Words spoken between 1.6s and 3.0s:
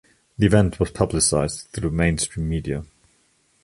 through mainstream media.